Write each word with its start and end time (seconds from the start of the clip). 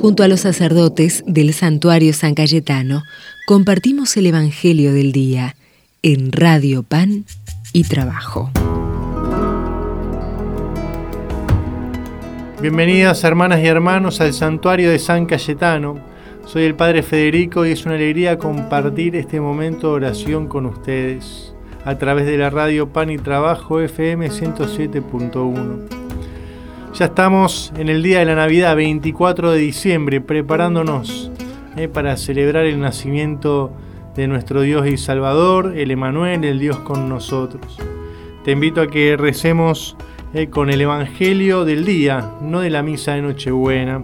Junto 0.00 0.22
a 0.22 0.28
los 0.28 0.40
sacerdotes 0.40 1.24
del 1.26 1.52
santuario 1.52 2.12
San 2.12 2.36
Cayetano, 2.36 3.02
compartimos 3.48 4.16
el 4.16 4.26
Evangelio 4.26 4.92
del 4.92 5.10
Día 5.10 5.56
en 6.02 6.30
Radio 6.30 6.84
Pan 6.84 7.24
y 7.72 7.82
Trabajo. 7.82 8.48
Bienvenidas 12.62 13.24
hermanas 13.24 13.58
y 13.60 13.66
hermanos 13.66 14.20
al 14.20 14.32
santuario 14.34 14.88
de 14.88 15.00
San 15.00 15.26
Cayetano. 15.26 15.98
Soy 16.46 16.62
el 16.62 16.76
Padre 16.76 17.02
Federico 17.02 17.66
y 17.66 17.72
es 17.72 17.84
una 17.84 17.96
alegría 17.96 18.38
compartir 18.38 19.16
este 19.16 19.40
momento 19.40 19.88
de 19.88 19.94
oración 19.94 20.46
con 20.46 20.66
ustedes 20.66 21.52
a 21.84 21.98
través 21.98 22.24
de 22.26 22.38
la 22.38 22.50
radio 22.50 22.92
Pan 22.92 23.10
y 23.10 23.18
Trabajo 23.18 23.80
FM 23.80 24.30
107.1. 24.30 25.97
Ya 26.98 27.04
estamos 27.04 27.72
en 27.76 27.88
el 27.90 28.02
día 28.02 28.18
de 28.18 28.24
la 28.24 28.34
Navidad, 28.34 28.74
24 28.74 29.52
de 29.52 29.58
diciembre, 29.60 30.20
preparándonos 30.20 31.30
eh, 31.76 31.86
para 31.86 32.16
celebrar 32.16 32.66
el 32.66 32.80
nacimiento 32.80 33.72
de 34.16 34.26
nuestro 34.26 34.62
Dios 34.62 34.84
y 34.88 34.96
Salvador, 34.96 35.74
el 35.76 35.92
Emanuel, 35.92 36.42
el 36.42 36.58
Dios 36.58 36.80
con 36.80 37.08
nosotros. 37.08 37.78
Te 38.42 38.50
invito 38.50 38.80
a 38.80 38.88
que 38.88 39.16
recemos 39.16 39.96
eh, 40.34 40.48
con 40.48 40.70
el 40.70 40.80
Evangelio 40.80 41.64
del 41.64 41.84
día, 41.84 42.32
no 42.42 42.58
de 42.62 42.70
la 42.70 42.82
misa 42.82 43.14
de 43.14 43.22
Nochebuena. 43.22 44.02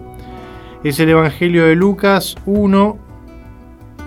Es 0.85 0.97
el 1.01 1.09
Evangelio 1.09 1.65
de 1.65 1.75
Lucas 1.75 2.37
1, 2.45 2.97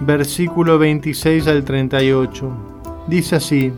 versículo 0.00 0.78
26 0.78 1.46
al 1.46 1.62
38. 1.62 2.50
Dice 3.06 3.36
así. 3.36 3.70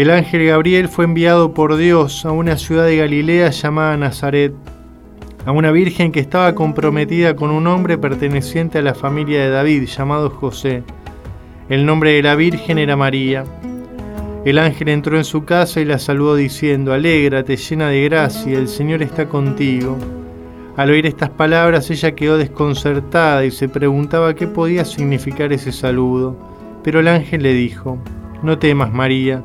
El 0.00 0.10
ángel 0.10 0.46
Gabriel 0.46 0.88
fue 0.88 1.04
enviado 1.04 1.52
por 1.52 1.76
Dios 1.76 2.24
a 2.24 2.32
una 2.32 2.56
ciudad 2.56 2.86
de 2.86 2.96
Galilea 2.96 3.50
llamada 3.50 3.98
Nazaret, 3.98 4.54
a 5.44 5.52
una 5.52 5.72
virgen 5.72 6.10
que 6.10 6.20
estaba 6.20 6.54
comprometida 6.54 7.36
con 7.36 7.50
un 7.50 7.66
hombre 7.66 7.98
perteneciente 7.98 8.78
a 8.78 8.82
la 8.82 8.94
familia 8.94 9.42
de 9.42 9.50
David 9.50 9.84
llamado 9.84 10.30
José. 10.30 10.84
El 11.68 11.84
nombre 11.84 12.12
de 12.12 12.22
la 12.22 12.34
virgen 12.34 12.78
era 12.78 12.96
María. 12.96 13.44
El 14.46 14.58
ángel 14.58 14.88
entró 14.88 15.18
en 15.18 15.24
su 15.24 15.44
casa 15.44 15.82
y 15.82 15.84
la 15.84 15.98
saludó 15.98 16.34
diciendo, 16.34 16.94
Alégrate, 16.94 17.58
llena 17.58 17.88
de 17.88 18.02
gracia, 18.04 18.56
el 18.56 18.68
Señor 18.68 19.02
está 19.02 19.28
contigo. 19.28 19.98
Al 20.78 20.88
oír 20.88 21.04
estas 21.04 21.28
palabras 21.28 21.90
ella 21.90 22.14
quedó 22.14 22.38
desconcertada 22.38 23.44
y 23.44 23.50
se 23.50 23.68
preguntaba 23.68 24.34
qué 24.34 24.46
podía 24.46 24.86
significar 24.86 25.52
ese 25.52 25.72
saludo. 25.72 26.38
Pero 26.82 27.00
el 27.00 27.08
ángel 27.08 27.42
le 27.42 27.52
dijo, 27.52 27.98
No 28.42 28.56
temas, 28.58 28.90
María, 28.94 29.44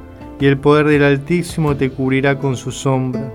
y 0.41 0.47
el 0.47 0.57
poder 0.57 0.87
del 0.87 1.03
Altísimo 1.03 1.77
te 1.77 1.91
cubrirá 1.91 2.39
con 2.39 2.57
su 2.57 2.71
sombra. 2.71 3.31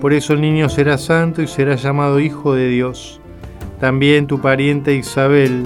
Por 0.00 0.12
eso 0.12 0.32
el 0.32 0.40
niño 0.40 0.68
será 0.68 0.98
santo 0.98 1.42
y 1.42 1.46
será 1.46 1.76
llamado 1.76 2.18
Hijo 2.18 2.54
de 2.54 2.68
Dios. 2.68 3.20
También 3.78 4.26
tu 4.26 4.40
pariente 4.40 4.96
Isabel 4.96 5.62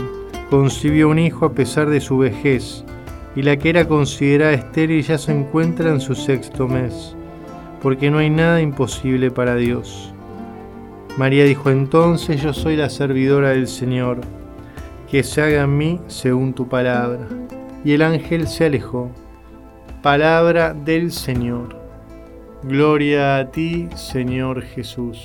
concibió 0.51 1.09
un 1.09 1.19
hijo 1.19 1.47
a 1.47 1.53
pesar 1.53 1.89
de 1.89 2.01
su 2.01 2.19
vejez, 2.19 2.85
y 3.35 3.43
la 3.43 3.57
que 3.57 3.71
era 3.71 3.89
considerada 3.89 4.53
estéril 4.53 5.03
ya 5.03 5.17
se 5.17 5.33
encuentra 5.33 5.91
en 5.91 6.01
su 6.01 6.15
sexto 6.15 6.69
mes, 6.69 7.17
porque 7.81 8.11
no 8.11 8.19
hay 8.19 8.29
nada 8.29 8.61
imposible 8.61 9.31
para 9.31 9.57
Dios. 9.57 10.13
María 11.17 11.45
dijo 11.45 11.71
entonces, 11.71 12.43
yo 12.43 12.53
soy 12.53 12.77
la 12.77 12.91
servidora 12.91 13.51
del 13.51 13.69
Señor, 13.69 14.21
que 15.11 15.23
se 15.23 15.41
haga 15.41 15.63
en 15.63 15.79
mí 15.79 16.01
según 16.09 16.53
tu 16.53 16.69
palabra. 16.69 17.27
Y 17.85 17.93
el 17.93 18.03
ángel 18.03 18.49
se 18.49 18.67
alejó. 18.67 19.11
Palabra 20.05 20.75
del 20.75 21.13
Señor. 21.13 21.81
Gloria 22.63 23.39
a 23.39 23.51
ti, 23.51 23.89
Señor 23.97 24.61
Jesús. 24.61 25.19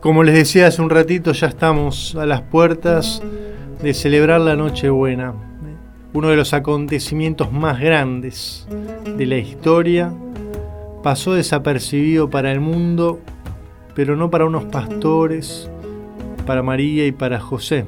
Como 0.00 0.22
les 0.22 0.34
decía 0.34 0.68
hace 0.68 0.80
un 0.80 0.88
ratito, 0.88 1.32
ya 1.32 1.48
estamos 1.48 2.16
a 2.16 2.24
las 2.24 2.40
puertas 2.40 3.22
de 3.82 3.92
celebrar 3.92 4.40
la 4.40 4.56
Nochebuena, 4.56 5.34
uno 6.14 6.28
de 6.28 6.36
los 6.36 6.54
acontecimientos 6.54 7.52
más 7.52 7.78
grandes 7.78 8.66
de 9.18 9.26
la 9.26 9.36
historia. 9.36 10.10
Pasó 11.02 11.34
desapercibido 11.34 12.30
para 12.30 12.50
el 12.50 12.60
mundo, 12.60 13.20
pero 13.94 14.16
no 14.16 14.30
para 14.30 14.46
unos 14.46 14.64
pastores, 14.64 15.70
para 16.46 16.62
María 16.62 17.04
y 17.06 17.12
para 17.12 17.38
José. 17.38 17.84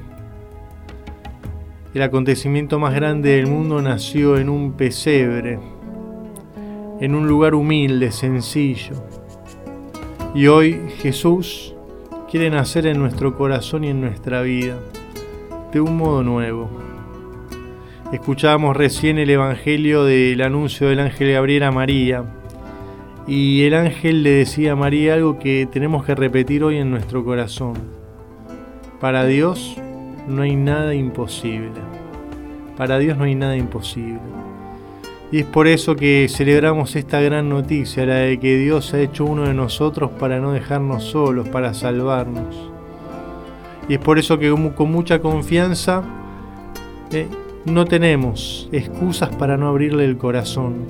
El 1.92 2.02
acontecimiento 2.02 2.78
más 2.78 2.94
grande 2.94 3.30
del 3.30 3.48
mundo 3.48 3.82
nació 3.82 4.36
en 4.36 4.48
un 4.48 4.74
pesebre, 4.74 5.58
en 7.00 7.16
un 7.16 7.26
lugar 7.26 7.56
humilde, 7.56 8.12
sencillo. 8.12 8.94
Y 10.32 10.46
hoy 10.46 10.78
Jesús 10.98 11.74
quiere 12.30 12.48
nacer 12.48 12.86
en 12.86 13.00
nuestro 13.00 13.36
corazón 13.36 13.82
y 13.82 13.88
en 13.88 14.00
nuestra 14.00 14.40
vida, 14.42 14.78
de 15.72 15.80
un 15.80 15.96
modo 15.96 16.22
nuevo. 16.22 16.70
Escuchábamos 18.12 18.76
recién 18.76 19.18
el 19.18 19.30
Evangelio 19.30 20.04
del 20.04 20.42
anuncio 20.42 20.88
del 20.88 21.00
ángel 21.00 21.32
Gabriel 21.32 21.64
a 21.64 21.72
María, 21.72 22.22
y 23.26 23.62
el 23.62 23.74
ángel 23.74 24.22
le 24.22 24.30
decía 24.30 24.72
a 24.72 24.76
María 24.76 25.14
algo 25.14 25.40
que 25.40 25.66
tenemos 25.66 26.04
que 26.04 26.14
repetir 26.14 26.62
hoy 26.62 26.76
en 26.76 26.88
nuestro 26.88 27.24
corazón. 27.24 27.74
Para 29.00 29.24
Dios 29.26 29.79
no 30.30 30.42
hay 30.42 30.56
nada 30.56 30.94
imposible. 30.94 31.80
Para 32.76 32.98
Dios 32.98 33.18
no 33.18 33.24
hay 33.24 33.34
nada 33.34 33.56
imposible. 33.56 34.20
Y 35.32 35.40
es 35.40 35.46
por 35.46 35.68
eso 35.68 35.94
que 35.94 36.26
celebramos 36.28 36.96
esta 36.96 37.20
gran 37.20 37.48
noticia, 37.48 38.06
la 38.06 38.14
de 38.16 38.40
que 38.40 38.56
Dios 38.56 38.94
ha 38.94 39.00
hecho 39.00 39.24
uno 39.24 39.46
de 39.46 39.54
nosotros 39.54 40.10
para 40.18 40.40
no 40.40 40.52
dejarnos 40.52 41.04
solos, 41.04 41.48
para 41.48 41.74
salvarnos. 41.74 42.70
Y 43.88 43.94
es 43.94 44.00
por 44.00 44.18
eso 44.18 44.38
que 44.38 44.50
con 44.74 44.90
mucha 44.90 45.20
confianza 45.20 46.02
eh, 47.12 47.28
no 47.64 47.84
tenemos 47.84 48.68
excusas 48.72 49.34
para 49.36 49.56
no 49.56 49.68
abrirle 49.68 50.04
el 50.04 50.16
corazón. 50.16 50.86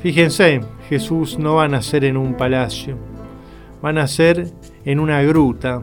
Fíjense, 0.00 0.60
Jesús 0.88 1.38
no 1.38 1.56
va 1.56 1.64
a 1.64 1.68
nacer 1.68 2.04
en 2.04 2.16
un 2.16 2.34
palacio, 2.34 2.96
va 3.84 3.88
a 3.88 3.92
nacer 3.92 4.52
en 4.84 5.00
una 5.00 5.22
gruta, 5.22 5.82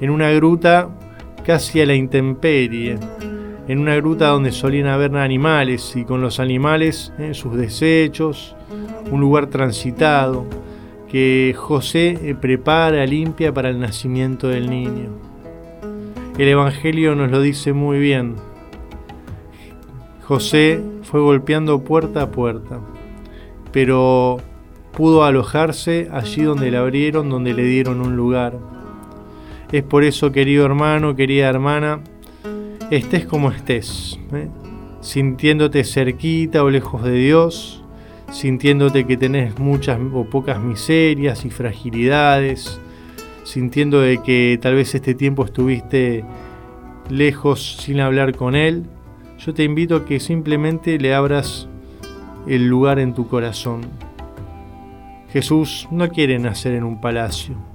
en 0.00 0.08
una 0.10 0.30
gruta 0.30 0.88
casi 1.44 1.80
a 1.80 1.86
la 1.86 1.94
intemperie, 1.94 2.98
en 3.68 3.78
una 3.78 3.96
gruta 3.96 4.28
donde 4.28 4.52
solían 4.52 4.86
haber 4.86 5.16
animales 5.16 5.94
y 5.96 6.04
con 6.04 6.20
los 6.20 6.40
animales 6.40 7.12
en 7.18 7.34
sus 7.34 7.56
desechos, 7.56 8.56
un 9.10 9.20
lugar 9.20 9.46
transitado 9.46 10.46
que 11.08 11.54
José 11.56 12.18
eh, 12.22 12.34
prepara, 12.34 13.04
limpia 13.04 13.52
para 13.52 13.68
el 13.68 13.78
nacimiento 13.78 14.48
del 14.48 14.70
niño. 14.70 15.10
El 16.38 16.48
Evangelio 16.48 17.14
nos 17.14 17.30
lo 17.30 17.42
dice 17.42 17.74
muy 17.74 17.98
bien. 17.98 18.36
José 20.24 20.82
fue 21.02 21.20
golpeando 21.20 21.84
puerta 21.84 22.22
a 22.22 22.30
puerta, 22.30 22.80
pero 23.70 24.38
pudo 24.92 25.24
alojarse 25.24 26.08
allí 26.10 26.42
donde 26.42 26.70
le 26.70 26.78
abrieron, 26.78 27.28
donde 27.28 27.52
le 27.52 27.64
dieron 27.64 28.00
un 28.00 28.16
lugar. 28.16 28.54
Es 29.72 29.82
por 29.82 30.04
eso, 30.04 30.32
querido 30.32 30.66
hermano, 30.66 31.16
querida 31.16 31.48
hermana, 31.48 32.00
estés 32.90 33.24
como 33.24 33.50
estés, 33.50 34.20
¿eh? 34.34 34.50
sintiéndote 35.00 35.82
cerquita 35.84 36.62
o 36.62 36.68
lejos 36.68 37.02
de 37.02 37.12
Dios, 37.12 37.82
sintiéndote 38.30 39.06
que 39.06 39.16
tenés 39.16 39.58
muchas 39.58 39.98
o 40.12 40.24
pocas 40.24 40.60
miserias 40.60 41.46
y 41.46 41.50
fragilidades, 41.50 42.78
sintiendo 43.44 44.02
que 44.22 44.58
tal 44.60 44.74
vez 44.74 44.94
este 44.94 45.14
tiempo 45.14 45.46
estuviste 45.46 46.22
lejos 47.08 47.78
sin 47.80 48.00
hablar 48.00 48.36
con 48.36 48.54
Él, 48.54 48.84
yo 49.38 49.54
te 49.54 49.64
invito 49.64 49.96
a 49.96 50.04
que 50.04 50.20
simplemente 50.20 50.98
le 50.98 51.14
abras 51.14 51.66
el 52.46 52.68
lugar 52.68 52.98
en 52.98 53.14
tu 53.14 53.26
corazón. 53.26 53.80
Jesús 55.30 55.88
no 55.90 56.10
quiere 56.10 56.38
nacer 56.38 56.74
en 56.74 56.84
un 56.84 57.00
palacio. 57.00 57.71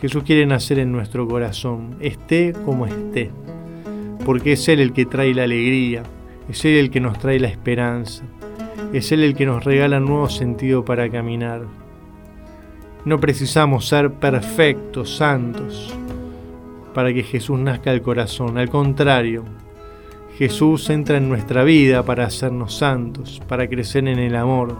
Jesús 0.00 0.22
quiere 0.22 0.46
nacer 0.46 0.78
en 0.78 0.92
nuestro 0.92 1.26
corazón, 1.26 1.96
esté 2.00 2.52
como 2.64 2.86
esté 2.86 3.30
porque 4.28 4.52
es 4.52 4.68
Él 4.68 4.80
el 4.80 4.92
que 4.92 5.06
trae 5.06 5.32
la 5.32 5.44
alegría, 5.44 6.02
es 6.50 6.62
Él 6.66 6.76
el 6.76 6.90
que 6.90 7.00
nos 7.00 7.18
trae 7.18 7.40
la 7.40 7.48
esperanza, 7.48 8.24
es 8.92 9.10
Él 9.10 9.22
el 9.22 9.34
que 9.34 9.46
nos 9.46 9.64
regala 9.64 10.00
nuevo 10.00 10.28
sentido 10.28 10.84
para 10.84 11.08
caminar. 11.08 11.62
No 13.06 13.18
precisamos 13.20 13.88
ser 13.88 14.12
perfectos, 14.12 15.16
santos, 15.16 15.96
para 16.92 17.10
que 17.14 17.22
Jesús 17.22 17.58
nazca 17.58 17.90
al 17.90 18.02
corazón. 18.02 18.58
Al 18.58 18.68
contrario, 18.68 19.44
Jesús 20.36 20.90
entra 20.90 21.16
en 21.16 21.30
nuestra 21.30 21.64
vida 21.64 22.02
para 22.02 22.26
hacernos 22.26 22.74
santos, 22.74 23.40
para 23.48 23.66
crecer 23.66 24.06
en 24.08 24.18
el 24.18 24.36
amor. 24.36 24.76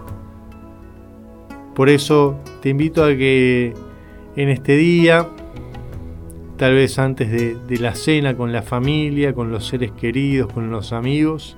Por 1.75 1.88
eso 1.88 2.37
te 2.61 2.69
invito 2.69 3.03
a 3.03 3.17
que 3.17 3.73
en 4.38 4.50
este 4.50 4.76
día, 4.76 5.26
tal 6.56 6.75
vez 6.75 7.00
antes 7.00 7.29
de, 7.29 7.79
la 7.81 7.96
cena 7.96 8.37
con 8.37 8.52
la 8.52 8.62
familia, 8.62 9.35
con 9.35 9.50
los 9.50 9.67
seres 9.67 9.90
queridos, 9.90 10.52
con 10.52 10.70
los 10.70 10.93
amigos, 10.93 11.56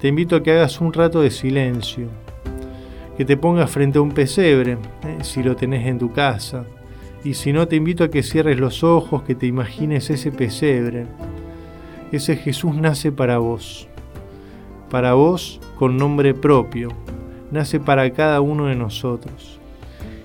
te 0.00 0.06
invito 0.06 0.36
a 0.36 0.42
que 0.44 0.52
hagas 0.52 0.80
un 0.80 0.92
rato 0.92 1.22
de 1.22 1.32
silencio, 1.32 2.06
que 3.16 3.24
te 3.24 3.36
pongas 3.36 3.68
frente 3.68 3.98
a 3.98 4.02
un 4.02 4.12
pesebre, 4.12 4.78
eh, 5.02 5.18
si 5.22 5.42
lo 5.42 5.56
tenés 5.56 5.88
en 5.88 5.98
tu 5.98 6.12
casa, 6.12 6.66
y 7.24 7.34
si 7.34 7.52
no, 7.52 7.66
te 7.66 7.74
invito 7.74 8.04
a 8.04 8.10
que 8.10 8.22
cierres 8.22 8.60
los 8.60 8.84
ojos, 8.84 9.24
que 9.24 9.34
te 9.34 9.46
imagines 9.46 10.08
ese 10.08 10.30
pesebre 10.30 11.06
ese 12.12 12.36
Jesús 12.36 12.76
nace 12.76 13.10
para 13.10 13.38
vos, 13.38 13.88
para 14.88 15.14
vos 15.14 15.60
con 15.76 15.96
nombre 15.96 16.32
propio, 16.32 16.90
nace 17.50 17.80
para 17.80 18.08
cada 18.12 18.40
uno 18.40 18.66
de 18.66 18.76
nosotros. 18.76 19.58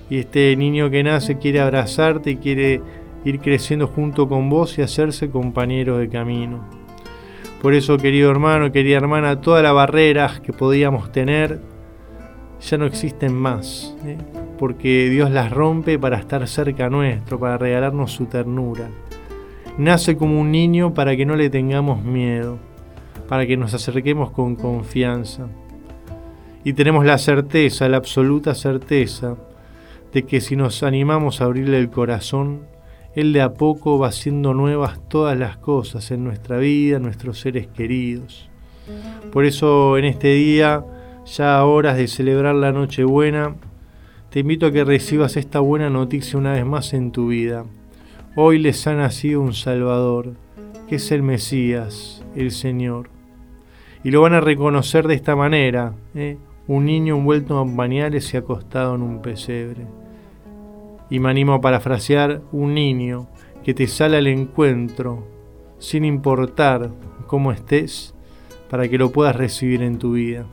Y 0.09 0.19
este 0.19 0.56
niño 0.56 0.89
que 0.89 1.03
nace 1.03 1.38
quiere 1.38 1.59
abrazarte 1.59 2.31
y 2.31 2.35
quiere 2.38 2.81
ir 3.25 3.39
creciendo 3.39 3.88
junto 3.88 4.27
con 4.27 4.50
vos 4.50 4.77
y 4.77 4.81
hacerse 4.81 5.29
compañero 5.29 5.97
de 5.97 6.09
camino. 6.09 6.67
Por 7.61 7.73
eso, 7.73 7.97
querido 7.97 8.31
hermano, 8.31 8.71
querida 8.71 8.97
hermana, 8.97 9.41
todas 9.41 9.61
las 9.61 9.73
barreras 9.73 10.39
que 10.39 10.53
podíamos 10.53 11.11
tener 11.11 11.59
ya 12.61 12.77
no 12.77 12.85
existen 12.85 13.33
más, 13.33 13.95
¿eh? 14.06 14.17
porque 14.57 15.09
Dios 15.09 15.31
las 15.31 15.51
rompe 15.51 16.00
para 16.00 16.17
estar 16.17 16.45
cerca 16.47 16.89
nuestro, 16.89 17.39
para 17.39 17.57
regalarnos 17.57 18.11
su 18.11 18.25
ternura 18.25 18.89
nace 19.79 20.17
como 20.17 20.39
un 20.41 20.51
niño 20.51 20.94
para 20.94 21.15
que 21.15 21.25
no 21.25 21.38
le 21.38 21.50
tengamos 21.50 22.03
miedo, 22.03 22.59
para 23.29 23.47
que 23.47 23.56
nos 23.56 23.73
acerquemos 23.73 24.29
con 24.31 24.56
confianza. 24.56 25.47
Y 26.65 26.73
tenemos 26.73 27.06
la 27.06 27.17
certeza, 27.17 27.88
la 27.88 27.97
absoluta 27.97 28.53
certeza, 28.53 29.38
de 30.13 30.23
que 30.23 30.41
si 30.41 30.56
nos 30.56 30.83
animamos 30.83 31.41
a 31.41 31.45
abrirle 31.45 31.77
el 31.77 31.89
corazón, 31.89 32.61
Él 33.15 33.33
de 33.33 33.41
a 33.41 33.53
poco 33.53 34.00
va 34.00 34.07
haciendo 34.07 34.53
nuevas 34.53 35.00
todas 35.07 35.38
las 35.38 35.57
cosas 35.57 36.11
en 36.11 36.23
nuestra 36.23 36.57
vida, 36.57 37.00
nuestros 37.00 37.39
seres 37.39 37.67
queridos. 37.67 38.50
Por 39.31 39.45
eso 39.45 39.97
en 39.97 40.06
este 40.06 40.33
día, 40.33 40.83
ya 41.25 41.57
a 41.57 41.65
horas 41.65 41.97
de 41.97 42.07
celebrar 42.07 42.56
la 42.56 42.71
Nochebuena, 42.71 43.56
te 44.29 44.39
invito 44.39 44.67
a 44.67 44.71
que 44.71 44.83
recibas 44.83 45.38
esta 45.38 45.59
buena 45.59 45.89
noticia 45.89 46.39
una 46.39 46.53
vez 46.53 46.65
más 46.65 46.94
en 46.94 47.11
tu 47.11 47.27
vida 47.27 47.65
Hoy 48.35 48.59
les 48.59 48.85
ha 48.85 48.94
nacido 48.94 49.41
un 49.41 49.53
Salvador, 49.53 50.35
que 50.88 50.95
es 50.95 51.11
el 51.11 51.23
Mesías, 51.23 52.23
el 52.35 52.51
Señor. 52.51 53.09
Y 54.03 54.11
lo 54.11 54.21
van 54.21 54.33
a 54.33 54.39
reconocer 54.39 55.07
de 55.07 55.15
esta 55.15 55.35
manera, 55.35 55.95
¿eh? 56.13 56.38
Un 56.69 56.86
niño 56.86 57.18
envuelto 57.18 57.62
en 57.62 57.75
pañales 57.75 58.33
y 58.33 58.38
acostado 58.38 58.95
en 58.95 59.01
un 59.01 59.21
pesebre. 59.21 59.88
Y 61.10 61.19
me 61.19 61.30
animo 61.30 61.56
a 61.56 61.60
parafrasear 61.62 62.42
un 62.54 62.74
niño 62.75 63.27
que 63.63 63.74
te 63.74 63.88
sale 63.88 64.16
al 64.16 64.27
encuentro, 64.27 65.27
sin 65.80 66.06
importar 66.06 66.92
cómo 67.27 67.51
estés, 67.51 68.16
para 68.69 68.88
que 68.88 68.98
lo 68.98 69.12
puedas 69.12 69.36
recibir 69.36 69.81
en 69.81 69.98
tu 69.98 70.13
vida. 70.13 70.45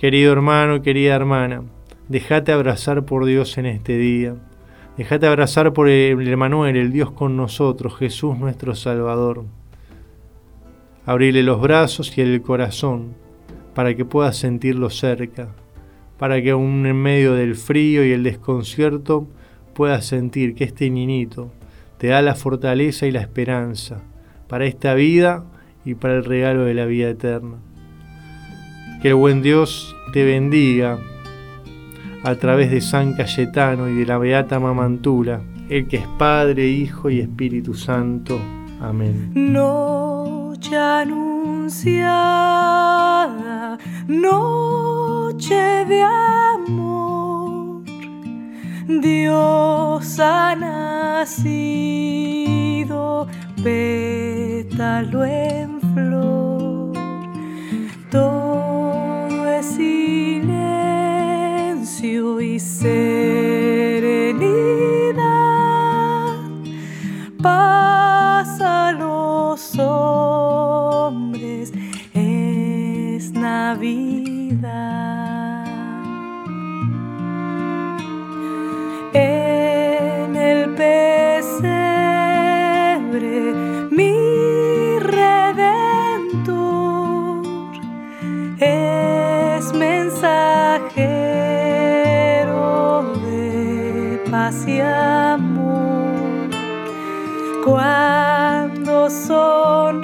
Querido 0.00 0.32
hermano, 0.32 0.82
querida 0.82 1.14
hermana, 1.14 1.62
déjate 2.08 2.50
abrazar 2.50 3.04
por 3.04 3.24
Dios 3.24 3.56
en 3.58 3.66
este 3.66 3.96
día 3.96 4.34
Déjate 4.96 5.26
abrazar 5.26 5.74
por 5.74 5.90
el 5.90 6.26
Emanuel, 6.26 6.74
el 6.74 6.90
Dios 6.90 7.10
con 7.10 7.36
nosotros, 7.36 7.96
Jesús 7.98 8.38
nuestro 8.38 8.74
Salvador. 8.74 9.44
Abrile 11.04 11.42
los 11.42 11.60
brazos 11.60 12.16
y 12.16 12.22
el 12.22 12.40
corazón 12.40 13.14
para 13.76 13.94
que 13.94 14.06
puedas 14.06 14.38
sentirlo 14.38 14.88
cerca, 14.88 15.50
para 16.18 16.40
que 16.40 16.52
aún 16.52 16.86
en 16.86 16.96
medio 16.96 17.34
del 17.34 17.56
frío 17.56 18.06
y 18.06 18.12
el 18.12 18.22
desconcierto 18.22 19.28
puedas 19.74 20.06
sentir 20.06 20.54
que 20.54 20.64
este 20.64 20.88
niñito 20.88 21.52
te 21.98 22.06
da 22.06 22.22
la 22.22 22.34
fortaleza 22.34 23.06
y 23.06 23.10
la 23.10 23.20
esperanza 23.20 24.00
para 24.48 24.64
esta 24.64 24.94
vida 24.94 25.44
y 25.84 25.94
para 25.94 26.14
el 26.14 26.24
regalo 26.24 26.64
de 26.64 26.72
la 26.72 26.86
vida 26.86 27.10
eterna. 27.10 27.58
Que 29.02 29.08
el 29.08 29.14
buen 29.14 29.42
Dios 29.42 29.94
te 30.14 30.24
bendiga 30.24 30.98
a 32.24 32.34
través 32.36 32.70
de 32.70 32.80
San 32.80 33.12
Cayetano 33.12 33.90
y 33.90 33.94
de 33.94 34.06
la 34.06 34.16
Beata 34.16 34.58
Mamantula, 34.58 35.42
el 35.68 35.86
que 35.86 35.98
es 35.98 36.06
Padre, 36.18 36.66
Hijo 36.66 37.10
y 37.10 37.20
Espíritu 37.20 37.74
Santo. 37.74 38.40
Amén. 38.80 39.32
Noche 39.34 40.76
anunciada, 40.76 42.55
noche 44.06 45.84
de 45.86 46.02
amor, 46.02 47.82
Dios 48.88 50.20
ha 50.20 50.54
nacido, 50.56 51.66
pétalo 53.62 55.24
en 55.24 55.80
flor. 55.94 56.92
Todo 58.10 59.48
es 59.50 59.78
y 62.40 62.58
serenidad 62.60 63.05
Cuando 97.66 99.10
sonríe, 99.10 99.98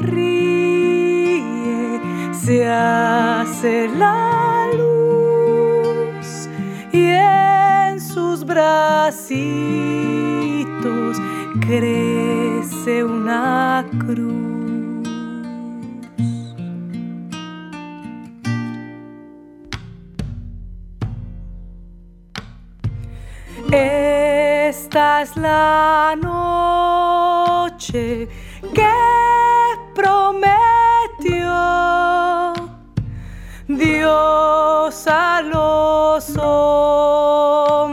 se 2.32 2.68
hace 2.68 3.86
la 3.96 4.66
luz 4.76 6.48
y 6.92 7.04
en 7.06 8.00
sus 8.00 8.44
bracitos 8.44 9.22
crece 11.60 13.04
una 13.04 13.86
cruz. 14.08 14.42
Esta 23.70 25.22
es 25.22 25.36
la 25.36 26.16
noche 26.20 26.91
que 27.92 28.26
prometió 29.94 31.52
Dios 33.68 35.06
a 35.06 35.42
los 35.42 36.34
hombres 36.38 37.92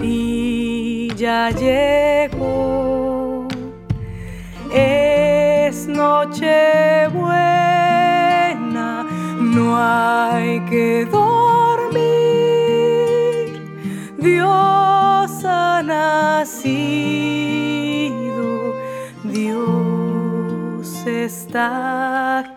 y 0.00 1.12
ya 1.16 1.50
llegó. 1.50 3.48
Es 4.72 5.88
noche 5.88 7.08
buena, 7.08 9.04
no 9.40 9.76
hay 9.76 10.60
que 10.70 11.04
dormir. 11.06 11.34
Dios 14.18 14.64
nacido, 15.82 17.53
está. 21.24 22.53